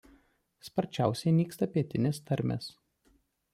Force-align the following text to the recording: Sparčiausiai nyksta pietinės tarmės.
Sparčiausiai 0.69 1.35
nyksta 1.41 1.69
pietinės 1.77 2.23
tarmės. 2.31 2.73